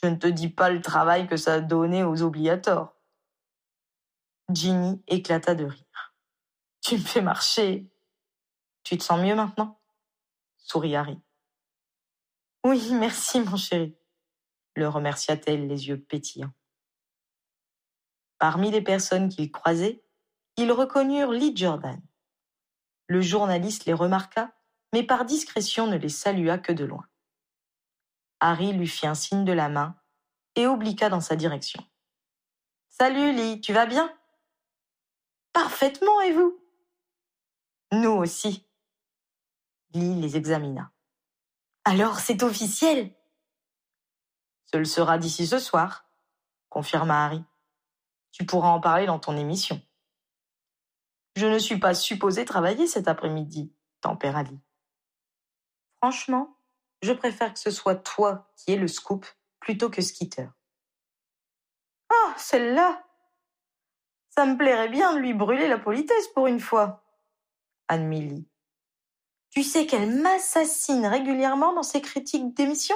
[0.04, 2.94] Je ne te dis pas le travail que ça a donné aux obligatoires.
[4.50, 6.14] Ginny éclata de rire.
[6.82, 7.90] Tu me fais marcher.
[8.84, 9.80] Tu te sens mieux maintenant?
[10.58, 11.20] Sourit Harry.
[12.64, 13.98] Oui, merci, mon chéri,
[14.76, 16.54] le remercia-t-elle les yeux pétillants.
[18.38, 20.04] Parmi les personnes qu'ils croisaient,
[20.58, 22.00] ils reconnurent Lee Jordan.
[23.12, 24.54] Le journaliste les remarqua
[24.94, 27.06] mais par discrétion ne les salua que de loin.
[28.40, 29.98] Harry lui fit un signe de la main
[30.56, 31.86] et obliqua dans sa direction.
[32.88, 34.18] Salut Lee, tu vas bien?
[35.52, 36.58] Parfaitement, et vous?
[37.92, 38.66] Nous aussi.
[39.94, 40.94] Lee les examina.
[41.84, 43.14] Alors c'est officiel
[44.72, 46.06] Ce le sera d'ici ce soir,
[46.70, 47.44] confirma Harry.
[48.32, 49.82] Tu pourras en parler dans ton émission.
[51.36, 54.60] Je ne suis pas supposé travailler cet après-midi, tempéra Lee.
[55.98, 56.58] Franchement,
[57.02, 59.26] je préfère que ce soit toi qui aies le scoop
[59.60, 60.48] plutôt que Skitter.
[62.10, 63.04] Ah, celle-là
[64.30, 67.04] Ça me plairait bien de lui brûler la politesse pour une fois.
[67.88, 68.46] Anne
[69.50, 72.96] Tu sais qu'elle m'assassine régulièrement dans ses critiques d'émission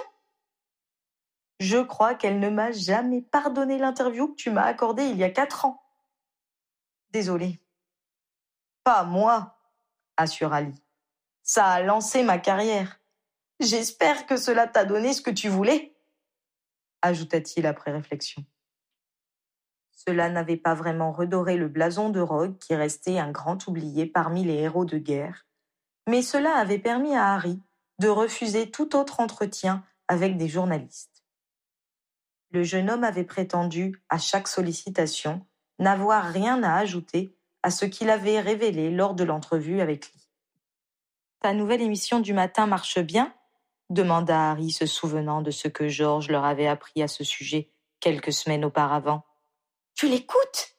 [1.60, 5.30] Je crois qu'elle ne m'a jamais pardonné l'interview que tu m'as accordée il y a
[5.30, 5.84] quatre ans.
[7.12, 7.64] Désolée.
[8.86, 9.58] Pas moi,
[10.15, 10.84] assura Lee.
[11.41, 13.02] Ça a lancé ma carrière.
[13.60, 15.98] J'espère que cela t'a donné ce que tu voulais,
[17.02, 18.45] ajouta-t-il après réflexion.
[19.91, 24.43] Cela n'avait pas vraiment redoré le blason de Rogue qui restait un grand oublié parmi
[24.43, 25.48] les héros de guerre,
[26.08, 27.60] mais cela avait permis à Harry
[27.98, 31.26] de refuser tout autre entretien avec des journalistes.
[32.52, 35.43] Le jeune homme avait prétendu, à chaque sollicitation,
[35.80, 37.35] n'avoir rien à ajouter
[37.65, 40.30] à ce qu'il avait révélé lors de l'entrevue avec lui.
[41.39, 43.34] Ta nouvelle émission du matin marche bien?
[43.89, 48.34] demanda Harry, se souvenant de ce que George leur avait appris à ce sujet quelques
[48.34, 49.25] semaines auparavant.
[49.95, 50.78] Tu l'écoutes?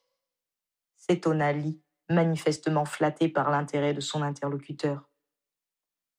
[0.95, 5.11] s'étonna Lee, manifestement flatté par l'intérêt de son interlocuteur.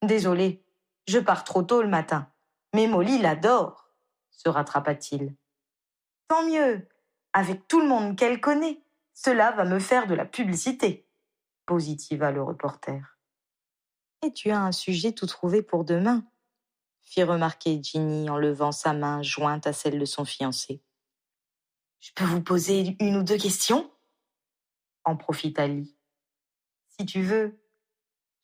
[0.02, 0.66] Désolé,
[1.06, 2.30] je pars trop tôt le matin,
[2.74, 3.88] mais Molly l'adore,
[4.30, 5.34] se rattrapa-t-il.
[6.28, 6.86] Tant mieux,
[7.32, 8.82] avec tout le monde qu'elle connaît,
[9.20, 11.10] cela va me faire de la publicité,
[11.66, 13.18] positiva le reporter.
[14.22, 16.24] Et tu as un sujet tout trouvé pour demain,
[17.00, 20.84] fit remarquer Ginny en levant sa main jointe à celle de son fiancé.
[21.98, 23.90] Je peux vous poser une ou deux questions?
[25.02, 25.98] En profita Lee.
[26.96, 27.60] Si tu veux,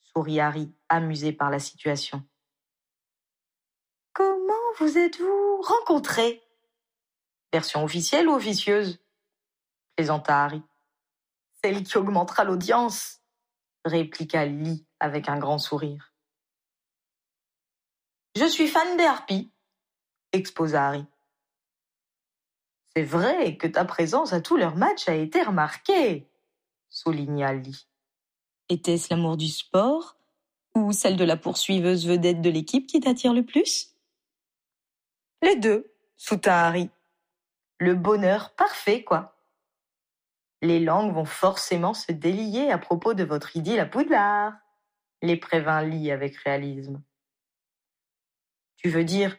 [0.02, 2.24] sourit Harry, amusé par la situation.
[4.12, 6.42] Comment vous êtes-vous rencontrés?
[7.52, 9.03] Version officielle ou officieuse?
[9.96, 10.62] Plaisanta Harry.
[11.62, 13.20] Celle qui augmentera l'audience,
[13.84, 16.12] répliqua Lee avec un grand sourire.
[18.36, 19.52] Je suis fan des harpies,
[20.32, 21.06] exposa Harry.
[22.96, 26.30] C'est vrai que ta présence à tous leurs matchs a été remarquée,
[26.88, 27.88] souligna Lee.
[28.68, 30.16] Était-ce l'amour du sport
[30.74, 33.94] ou celle de la poursuiveuse vedette de l'équipe qui t'attire le plus?
[35.42, 36.90] Les deux, soutint Harry.
[37.78, 39.33] Le bonheur parfait, quoi.
[40.64, 44.54] Les langues vont forcément se délier à propos de votre idylle à Poudlard,
[45.20, 47.02] les prévint Lee avec réalisme.
[48.76, 49.36] Tu veux dire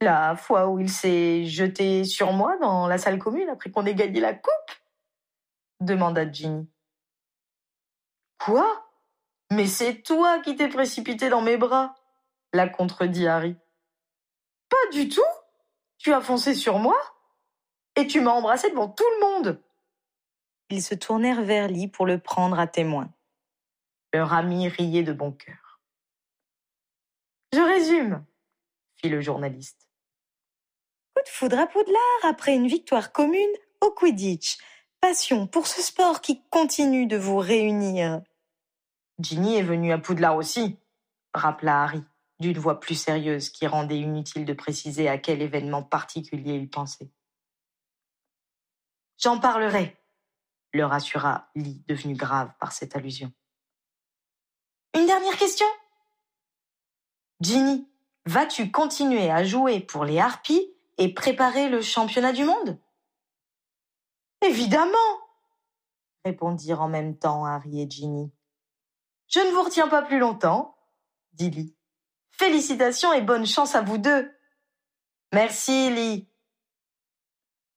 [0.00, 3.96] la fois où il s'est jeté sur moi dans la salle commune après qu'on ait
[3.96, 4.72] gagné la coupe?
[5.80, 6.70] demanda Ginny.
[8.38, 8.88] Quoi?
[9.50, 11.96] Mais c'est toi qui t'es précipité dans mes bras
[12.52, 13.56] la contredit Harry.
[14.68, 15.20] Pas du tout
[15.98, 16.96] Tu as foncé sur moi
[17.96, 19.62] Et tu m'as embrassé devant tout le monde
[20.70, 23.12] Ils se tournèrent vers Lee pour le prendre à témoin.
[24.12, 25.80] Leur ami riait de bon cœur.
[27.54, 28.24] Je résume,
[28.96, 29.88] fit le journaliste.
[31.14, 34.58] Coup de foudre à Poudlard après une victoire commune au Quidditch.
[35.00, 38.20] Passion pour ce sport qui continue de vous réunir.
[39.18, 40.78] Ginny est venue à Poudlard aussi,
[41.32, 42.04] rappela Harry,
[42.40, 47.10] d'une voix plus sérieuse qui rendait inutile de préciser à quel événement particulier il pensait.
[49.18, 49.96] J'en parlerai,
[50.72, 53.32] le rassura Lee, devenu grave par cette allusion.
[54.94, 55.66] Une dernière question?
[57.40, 57.88] Ginny,
[58.26, 62.78] vas-tu continuer à jouer pour les Harpies et préparer le championnat du monde?
[64.42, 64.98] Évidemment
[66.24, 68.30] répondirent en même temps Harry et Ginny.
[69.28, 70.76] Je ne vous retiens pas plus longtemps,
[71.32, 71.76] dit Lee.
[72.30, 74.30] Félicitations et bonne chance à vous deux.
[75.32, 76.28] Merci, Lee.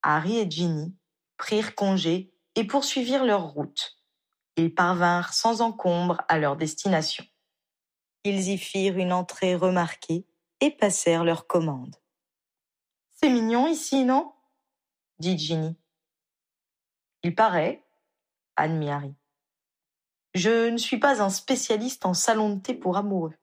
[0.01, 0.95] Harry et Ginny
[1.37, 3.97] prirent congé et poursuivirent leur route.
[4.57, 7.25] Ils parvinrent sans encombre à leur destination.
[8.23, 10.27] Ils y firent une entrée remarquée
[10.59, 11.95] et passèrent leur commande.
[13.09, 14.33] C'est mignon ici, non?
[15.19, 15.75] dit Ginny.
[17.23, 17.85] Il paraît,
[18.55, 19.15] admit Harry.
[20.33, 23.35] Je ne suis pas un spécialiste en salon de thé pour amoureux.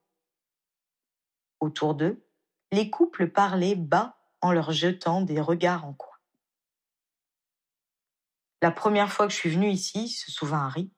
[1.61, 2.25] Autour d'eux,
[2.73, 6.08] les couples parlaient bas en leur jetant des regards en coin.
[8.61, 10.91] La première fois que je suis venue ici, se souvint Harry,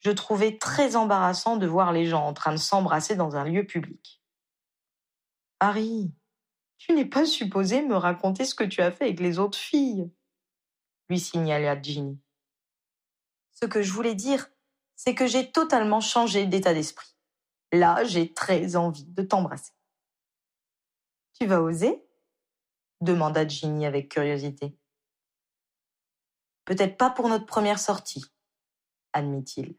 [0.00, 3.64] je trouvais très embarrassant de voir les gens en train de s'embrasser dans un lieu
[3.64, 4.22] public.
[5.60, 6.12] Harry,
[6.76, 10.10] tu n'es pas supposé me raconter ce que tu as fait avec les autres filles,
[11.08, 12.20] lui signala Ginny.
[13.52, 14.50] Ce que je voulais dire,
[14.96, 17.16] c'est que j'ai totalement changé d'état d'esprit.
[17.72, 19.72] Là, j'ai très envie de t'embrasser.
[21.38, 22.04] Tu vas oser?
[23.00, 24.76] demanda Ginny avec curiosité.
[26.64, 28.24] Peut-être pas pour notre première sortie,
[29.12, 29.76] admit-il.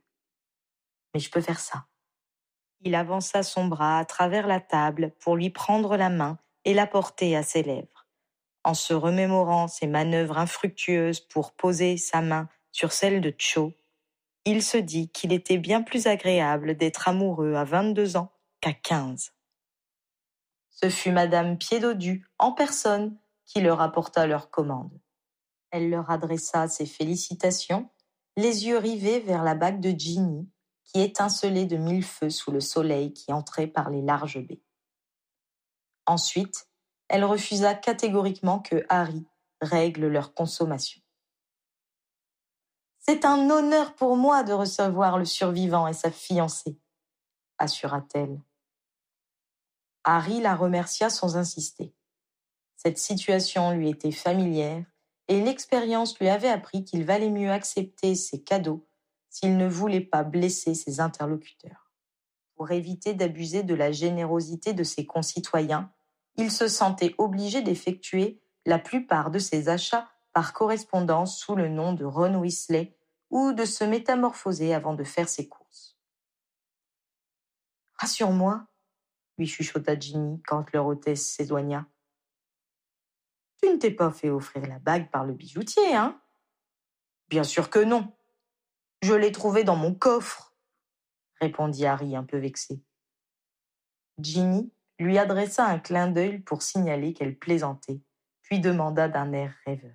[1.13, 1.87] Mais je peux faire ça.
[2.81, 6.85] Il avança son bras à travers la table pour lui prendre la main et la
[6.85, 8.07] porter à ses lèvres.
[8.63, 13.73] En se remémorant ses manœuvres infructueuses pour poser sa main sur celle de Cho,
[14.43, 18.31] il se dit qu'il était bien plus agréable d'être amoureux à vingt-deux ans
[18.61, 19.33] qu'à quinze.
[20.69, 24.99] Ce fut Madame Piédodu en personne qui leur apporta leur commande.
[25.75, 27.89] Elle leur adressa ses félicitations,
[28.37, 30.49] les yeux rivés vers la bague de Ginny,
[30.85, 34.63] qui étincelait de mille feux sous le soleil qui entrait par les larges baies.
[36.05, 36.69] Ensuite,
[37.09, 39.25] elle refusa catégoriquement que Harry
[39.59, 41.01] règle leur consommation.
[42.99, 46.79] C'est un honneur pour moi de recevoir le survivant et sa fiancée,
[47.57, 48.41] assura-t-elle.
[50.05, 51.93] Harry la remercia sans insister.
[52.77, 54.85] Cette situation lui était familière
[55.27, 58.87] et l'expérience lui avait appris qu'il valait mieux accepter ses cadeaux
[59.29, 61.91] s'il ne voulait pas blesser ses interlocuteurs.
[62.55, 65.91] Pour éviter d'abuser de la générosité de ses concitoyens,
[66.37, 71.93] il se sentait obligé d'effectuer la plupart de ses achats par correspondance sous le nom
[71.93, 72.95] de Ron Weasley
[73.29, 75.97] ou de se métamorphoser avant de faire ses courses.
[77.95, 78.67] Rassure-moi,
[79.37, 81.87] lui chuchota Ginny quand leur hôtesse s'éloigna.
[83.61, 86.21] Tu ne t'es pas fait offrir la bague par le bijoutier, hein?
[87.29, 88.15] Bien sûr que non.
[89.01, 90.55] Je l'ai trouvée dans mon coffre,
[91.39, 92.83] répondit Harry un peu vexé.
[94.19, 98.01] Ginny lui adressa un clin d'œil pour signaler qu'elle plaisantait,
[98.41, 99.91] puis demanda d'un air rêveur.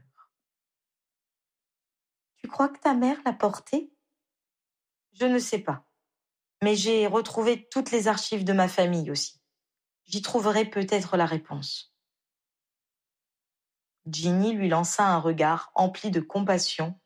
[2.36, 3.92] Tu crois que ta mère l'a portée?
[5.12, 5.86] Je ne sais pas.
[6.62, 9.40] Mais j'ai retrouvé toutes les archives de ma famille aussi.
[10.04, 11.89] J'y trouverai peut-être la réponse.
[14.06, 16.98] Ginny lui lança un regard empli de compassion,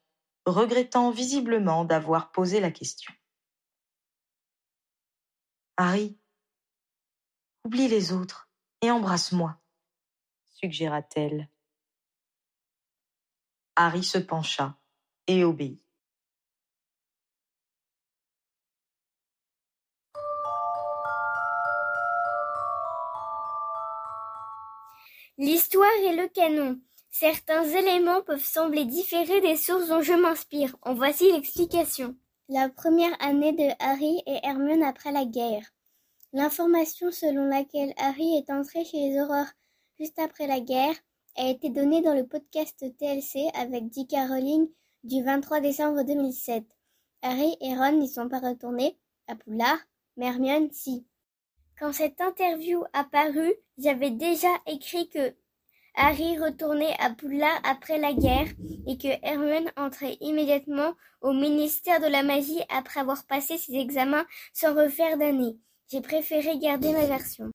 [0.47, 3.13] regrettant visiblement d'avoir posé la question.
[5.77, 6.19] Harry,
[7.65, 8.49] oublie les autres
[8.81, 9.61] et embrasse-moi,
[10.45, 11.51] suggéra-t-elle.
[13.77, 14.79] Harry se pencha
[15.27, 15.84] et obéit.
[25.37, 26.81] L'histoire et le canon.
[27.11, 30.77] Certains éléments peuvent sembler différer des sources dont je m'inspire.
[30.83, 32.15] En voici l'explication.
[32.49, 35.73] La première année de Harry et Hermione après la guerre.
[36.33, 39.53] L'information selon laquelle Harry est entré chez les Aurores
[39.99, 40.95] juste après la guerre
[41.37, 44.29] a été donnée dans le podcast TLC avec J.K.
[44.29, 44.69] Rowling
[45.03, 46.65] du 23 décembre 2007.
[47.23, 49.81] Harry et Ron n'y sont pas retournés à Poudlard,
[50.17, 51.05] mais Hermione si.
[51.79, 55.35] Quand cette interview apparut, j'avais déjà écrit que
[55.97, 58.49] Harry retournait à Poudlard après la guerre
[58.87, 64.27] et que Hermione entrait immédiatement au ministère de la magie après avoir passé ses examens
[64.53, 65.57] sans refaire d'année.
[65.89, 67.51] J'ai préféré garder ma version.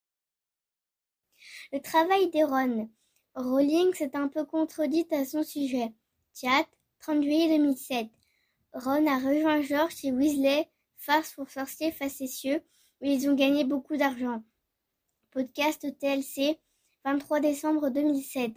[1.71, 2.89] Le travail des Ron.
[3.35, 5.93] Rowling s'est un peu contredite à son sujet.
[6.33, 6.67] Chat,
[6.99, 8.07] 30 juillet 2007.
[8.73, 12.61] Ron a rejoint George chez Weasley, farce pour sorciers facétieux,
[13.01, 14.43] ils ont gagné beaucoup d'argent.
[15.31, 16.59] Podcast TLC,
[17.05, 18.51] 23 décembre 2007.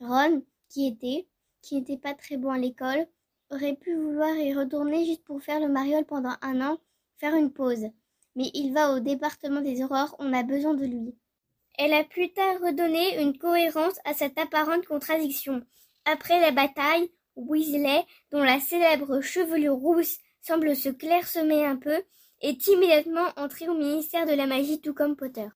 [0.00, 1.26] Ron, qui était,
[1.62, 3.06] qui n'était pas très bon à l'école,
[3.50, 6.78] aurait pu vouloir y retourner juste pour faire le mariole pendant un an,
[7.16, 7.86] faire une pause.
[8.36, 11.16] Mais il va au département des aurores, on a besoin de lui.
[11.76, 15.62] Elle a plus tard redonné une cohérence à cette apparente contradiction.
[16.04, 22.02] Après la bataille, Weasley, dont la célèbre chevelure rousse semble se clairsemer un peu,
[22.40, 25.48] est immédiatement entré au ministère de la magie tout comme Potter.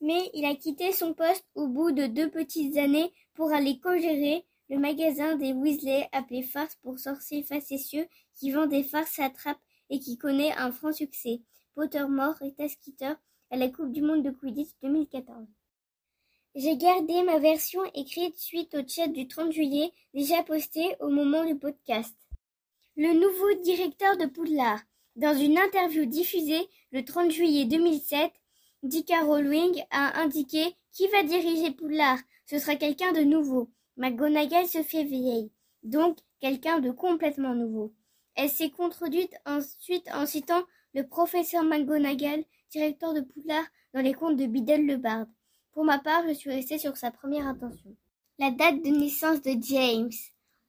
[0.00, 4.46] Mais il a quitté son poste au bout de deux petites années pour aller co-gérer
[4.70, 9.58] le magasin des Weasley appelé Farce pour sorciers facétieux qui vend des farces à trappe
[9.90, 11.42] et qui connaît un franc succès.
[11.74, 13.14] Pottermore est skitter
[13.50, 15.46] à la Coupe du Monde de Quidditch 2014.
[16.54, 21.44] J'ai gardé ma version écrite suite au chat du 30 juillet déjà posté au moment
[21.44, 22.16] du podcast.
[22.96, 24.80] Le nouveau directeur de Poudlard,
[25.20, 28.32] dans une interview diffusée le 30 juillet 2007,
[28.84, 29.12] J.K.
[29.22, 32.18] Rowling a indiqué qui va diriger Poudlard?
[32.46, 33.70] Ce sera quelqu'un de nouveau.
[33.98, 35.52] McGonagall se fait vieille,
[35.82, 37.92] donc quelqu'un de complètement nouveau.
[38.34, 40.62] Elle s'est contredite ensuite en citant
[40.94, 45.26] le professeur McGonagall, directeur de Poudlard, dans les contes de Biddle le Bard.
[45.72, 47.94] Pour ma part, je suis restée sur sa première intention.
[48.38, 50.10] La date de naissance de James.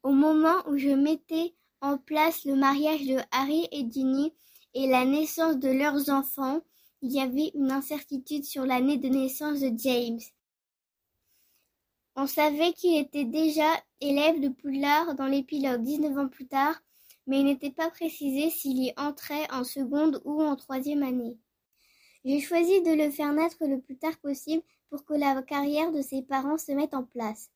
[0.04, 4.34] Au moment où je mettais en place le mariage de Harry et Ginny
[4.74, 6.62] et la naissance de leurs enfants,
[7.02, 10.20] il y avait une incertitude sur l'année de naissance de James.
[12.16, 13.68] On savait qu'il était déjà
[14.00, 16.80] élève de Poudlard dans l'épilogue dix-neuf ans plus tard,
[17.26, 21.38] mais il n'était pas précisé s'il y entrait en seconde ou en troisième année.
[22.24, 26.02] J'ai choisi de le faire naître le plus tard possible pour que la carrière de
[26.02, 27.50] ses parents se mette en place.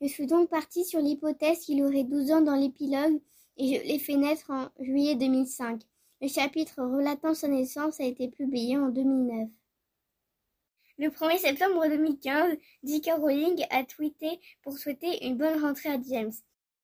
[0.00, 3.20] Je suis donc partie sur l'hypothèse qu'il aurait douze ans dans l'épilogue
[3.60, 5.82] et je l'ai fait naître en juillet 2005.
[6.22, 9.48] Le chapitre relatant sa naissance a été publié en 2009.
[10.96, 13.10] Le 1er septembre 2015, J.K.
[13.18, 16.32] Rowling a tweeté pour souhaiter une bonne rentrée à James.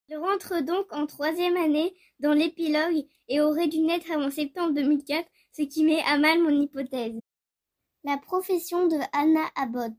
[0.09, 5.27] Il rentre donc en troisième année dans l'épilogue et aurait dû naître avant septembre 2004
[5.53, 7.19] ce qui met à mal mon hypothèse.
[8.05, 9.95] La profession de Anna Abbott.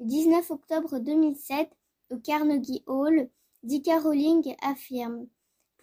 [0.00, 1.68] Le 19 octobre 2007,
[2.10, 3.28] au Carnegie Hall,
[3.62, 3.90] J.K.
[4.02, 5.26] Rowling affirme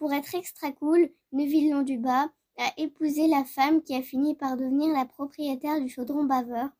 [0.02, 2.28] Pour être extra cool, Neville Londubat
[2.58, 6.70] a épousé la femme qui a fini par devenir la propriétaire du chaudron baveur,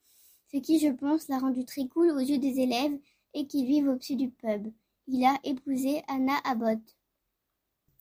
[0.51, 2.99] ce qui, je pense, l'a rendu très cool aux yeux des élèves
[3.33, 4.73] et qui vivent au-dessus du pub.
[5.07, 6.81] Il a épousé Anna Abbott.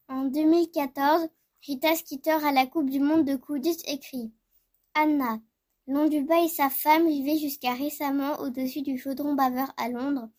[0.09, 1.28] En 2014,
[1.67, 4.32] Rita Skeeter à la Coupe du Monde de Quidditch écrit
[4.95, 5.39] Anna,
[5.86, 10.30] Londubat et sa femme vivaient jusqu'à récemment au-dessus du chaudron baveur à Londres,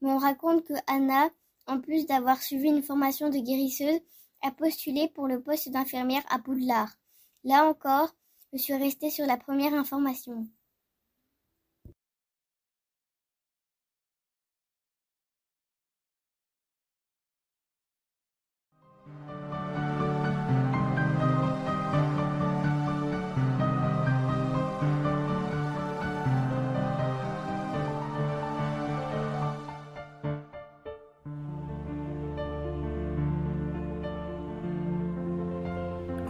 [0.00, 1.30] mais on raconte que Anna,
[1.68, 4.00] en plus d'avoir suivi une formation de guérisseuse,
[4.42, 6.92] a postulé pour le poste d'infirmière à Poudlard.
[7.44, 8.14] Là encore,
[8.52, 10.46] je suis restée sur la première information.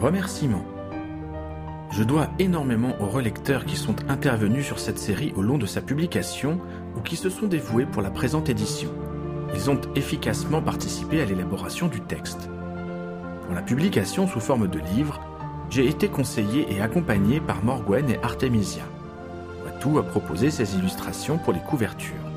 [0.02, 0.66] Remerciements.
[1.92, 5.80] Je dois énormément aux relecteurs qui sont intervenus sur cette série au long de sa
[5.80, 6.58] publication
[6.96, 8.90] ou qui se sont dévoués pour la présente édition.
[9.54, 12.50] Ils ont efficacement participé à l'élaboration du texte.
[13.46, 15.20] Pour la publication sous forme de livre,
[15.70, 18.82] j'ai été conseillé et accompagné par Morgwen et Artemisia.
[19.64, 22.31] Watou a proposé ses illustrations pour les couvertures.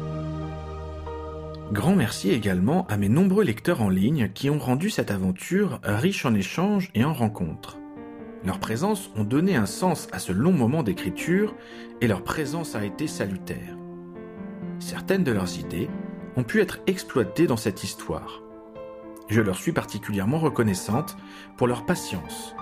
[1.72, 6.24] Grand merci également à mes nombreux lecteurs en ligne qui ont rendu cette aventure riche
[6.24, 7.80] en échanges et en rencontres.
[8.46, 11.56] Leur présence ont donné un sens à ce long moment d'écriture
[12.02, 13.76] et leur présence a été salutaire.
[14.78, 15.90] Certaines de leurs idées
[16.36, 18.44] ont pu être exploitées dans cette histoire.
[19.28, 21.18] Je leur suis particulièrement reconnaissante
[21.58, 22.56] pour leur patience.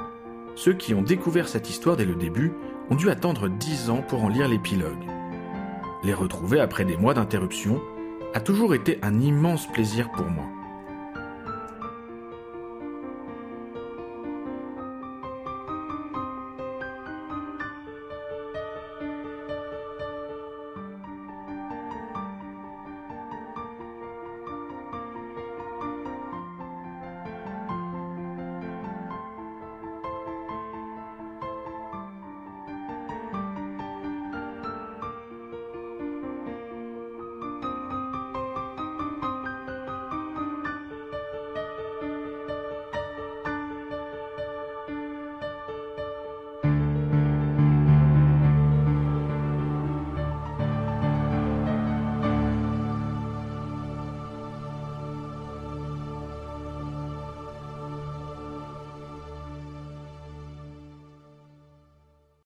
[0.55, 2.53] Ceux qui ont découvert cette histoire dès le début
[2.89, 5.03] ont dû attendre dix ans pour en lire l'épilogue.
[6.05, 7.81] Les retrouver après des mois d'interruption
[8.33, 10.45] a toujours été un immense plaisir pour moi.